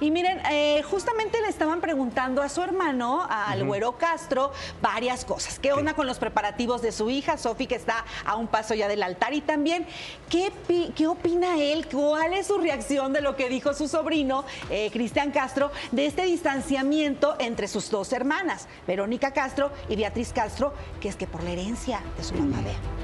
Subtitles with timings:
[0.00, 5.58] Y miren, eh, justamente le estaban preguntando a su hermano, al güero Castro, varias cosas.
[5.58, 8.86] ¿Qué onda con los preparativos de su hija, Sofi, que está a un paso ya
[8.86, 9.34] del altar?
[9.34, 9.86] Y también,
[10.28, 10.52] ¿qué,
[10.94, 11.88] qué opina él?
[11.88, 16.22] ¿Cuál es su reacción de lo que dijo su sobrino, eh, Cristian Castro, de este
[16.22, 21.50] distanciamiento entre sus dos hermanas, Verónica Castro y Beatriz Castro, que es que por la
[21.50, 22.97] herencia de su mamá, vea.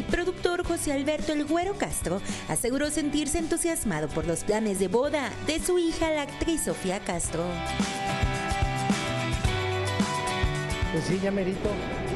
[0.00, 5.30] El productor José Alberto El Güero Castro aseguró sentirse entusiasmado por los planes de boda
[5.46, 7.44] de su hija, la actriz Sofía Castro.
[10.90, 11.68] Pues sí, ya merito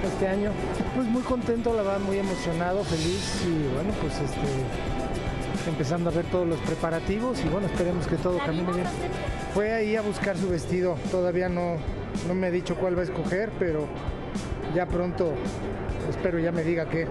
[0.03, 0.51] este año.
[0.95, 6.25] Pues muy contento, la verdad, muy emocionado, feliz y bueno, pues este empezando a ver
[6.31, 8.87] todos los preparativos y bueno, esperemos que todo camine bien.
[9.53, 11.77] Fue ahí a buscar su vestido, todavía no,
[12.27, 13.87] no me ha dicho cuál va a escoger, pero
[14.75, 15.35] ya pronto
[16.11, 17.07] espero ya me diga qué.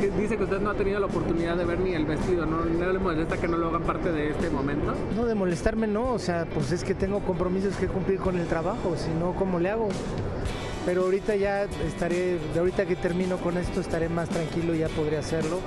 [0.00, 2.64] Que dice que usted no ha tenido la oportunidad de ver ni el vestido, ¿no?
[2.64, 4.94] ¿No le molesta que no lo hagan parte de este momento?
[5.16, 8.46] No, de molestarme no, o sea, pues es que tengo compromisos que cumplir con el
[8.46, 9.88] trabajo, si no, ¿cómo le hago?
[10.86, 14.88] Pero ahorita ya estaré, de ahorita que termino con esto, estaré más tranquilo y ya
[14.88, 15.60] podré hacerlo.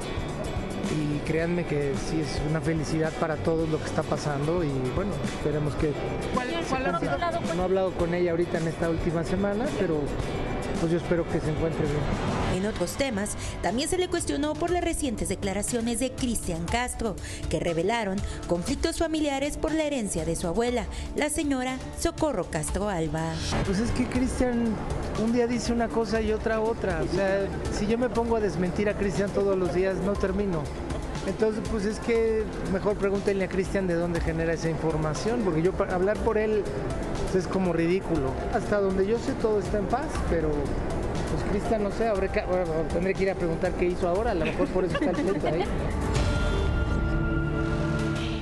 [0.91, 5.11] Y créanme que sí es una felicidad para todos lo que está pasando y bueno,
[5.23, 5.93] esperemos que...
[7.55, 9.99] No he hablado con ella ahorita en esta última semana, pero
[10.79, 12.40] pues yo espero que se encuentre bien.
[12.55, 17.15] En otros temas, también se le cuestionó por las recientes declaraciones de Cristian Castro,
[17.49, 20.85] que revelaron conflictos familiares por la herencia de su abuela,
[21.15, 23.33] la señora Socorro Castro Alba.
[23.65, 24.75] Pues es que Cristian
[25.23, 27.01] un día dice una cosa y otra otra.
[27.03, 30.63] O sea, si yo me pongo a desmentir a Cristian todos los días, no termino.
[31.27, 32.43] Entonces, pues es que
[32.73, 36.63] mejor pregúntenle a Cristian de dónde genera esa información, porque yo hablar por él
[37.31, 38.31] pues, es como ridículo.
[38.53, 40.49] Hasta donde yo sé todo está en paz, pero
[41.31, 44.31] pues Cristian no sé, habré que- ahora tendré que ir a preguntar qué hizo ahora,
[44.31, 45.65] a lo mejor por eso está el pleito ahí.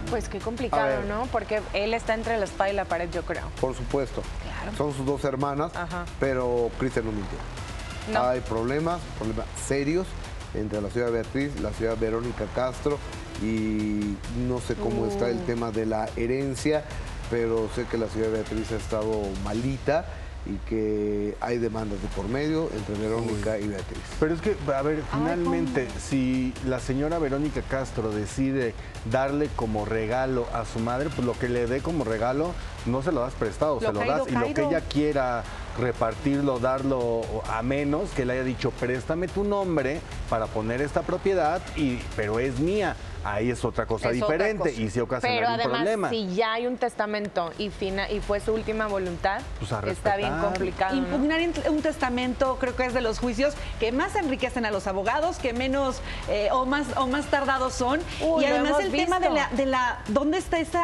[0.09, 1.03] Pues qué complicado.
[1.07, 1.27] ¿no?
[1.31, 3.43] Porque él está entre la espada y la pared, yo creo.
[3.61, 4.23] Por supuesto.
[4.43, 4.75] Claro.
[4.75, 6.05] Son sus dos hermanas, Ajá.
[6.19, 7.37] pero Cristian no mintió.
[8.11, 8.23] No.
[8.27, 10.07] Hay problemas, problemas serios
[10.55, 12.97] entre la ciudad Beatriz, la ciudad Verónica Castro
[13.43, 14.17] y
[14.47, 15.29] no sé cómo está Uh.
[15.29, 16.83] el tema de la herencia,
[17.29, 20.05] pero sé que la ciudad Beatriz ha estado malita
[20.49, 24.01] y que hay demandas de por medio entre Verónica y Beatriz.
[24.19, 28.73] Pero es que, a ver, finalmente, si la señora Verónica Castro decide
[29.11, 32.53] darle como regalo a su madre, pues lo que le dé como regalo
[32.85, 34.27] no se lo das prestado, Lo se lo caído, das.
[34.31, 35.43] Y lo que ella quiera
[35.77, 39.99] repartirlo, darlo a menos, que le haya dicho, préstame tu nombre
[40.29, 42.95] para poner esta propiedad, y, pero es mía.
[43.23, 44.81] Ahí es otra cosa Es otra diferente cosa.
[44.81, 46.09] y si ocasiona Pero un además, problema.
[46.09, 50.15] si ya hay un testamento y, fina, y fue su última voluntad, Pues a está
[50.15, 50.95] bien complicado.
[50.95, 55.37] Impugnar un testamento creo que es de los juicios que más enriquecen a los abogados,
[55.37, 57.99] que menos eh, o más o más tardados son.
[58.21, 60.79] Uy, y además el tema de la, de la dónde está ese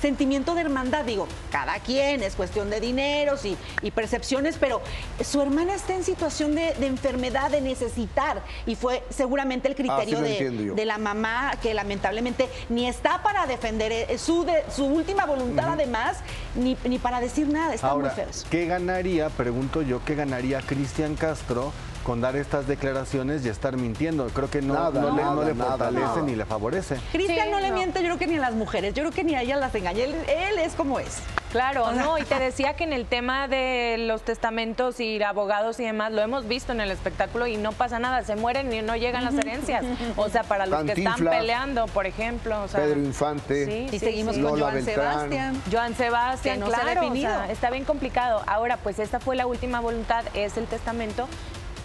[0.00, 1.04] sentimiento de hermandad.
[1.04, 4.82] Digo, cada quien es cuestión de dineros y, y percepciones, pero
[5.24, 8.42] su hermana está en situación de, de enfermedad, de necesitar.
[8.66, 10.74] Y fue seguramente el criterio de, entiendo yo.
[10.74, 15.70] de la mamá que lamentablemente ni está para defender eh, su, de- su última voluntad,
[15.72, 16.18] además,
[16.54, 17.74] ni, ni para decir nada.
[17.74, 18.28] Está Ahora, muy feo.
[18.50, 24.26] ¿qué ganaría, pregunto yo, qué ganaría Cristian Castro con dar estas declaraciones y estar mintiendo?
[24.28, 26.22] Creo que no, Nada, no le, no nada, le nada, fortalece nada.
[26.22, 26.96] ni le favorece.
[27.12, 27.74] Cristian Sí, no le no.
[27.76, 29.74] miente, yo creo que ni a las mujeres, yo creo que ni a ellas las
[29.74, 30.04] engaña.
[30.04, 31.18] Él, él es como es.
[31.52, 35.84] Claro, no, y te decía que en el tema de los testamentos y abogados y
[35.84, 38.96] demás, lo hemos visto en el espectáculo y no pasa nada, se mueren y no
[38.96, 39.84] llegan las herencias.
[40.16, 42.62] O sea, para los que están peleando, por ejemplo.
[42.62, 44.42] O sea, Pedro Infante, Sí, Y sí, seguimos sí.
[44.42, 45.12] con Lola Joan Beltrán.
[45.12, 45.62] Sebastián.
[45.70, 47.30] Joan Sebastián, Que no se ha claro, o definido.
[47.30, 48.42] sea, está bien complicado.
[48.46, 51.28] Ahora, pues esta fue la última voluntad, es el testamento.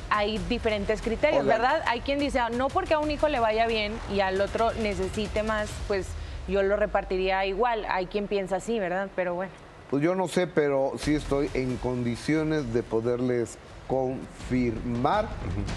[0.10, 1.46] Hay diferentes criterios.
[1.46, 1.84] ¿verdad?
[1.88, 4.72] Hay quien dice, ah, no porque a un hijo le vaya bien y al otro
[4.74, 6.08] necesite más, pues
[6.48, 7.86] yo lo repartiría igual.
[7.90, 9.10] Hay quien piensa así, ¿verdad?
[9.16, 9.52] Pero bueno.
[9.90, 13.58] Pues yo no sé, pero sí estoy en condiciones de poderles
[13.88, 15.30] confirmar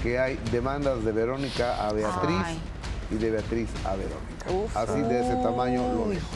[0.03, 2.59] que hay demandas de Verónica a Beatriz Ay.
[3.13, 4.51] y de Beatriz a Verónica.
[4.51, 4.77] Uf.
[4.77, 6.27] Así de ese tamaño lo dejo.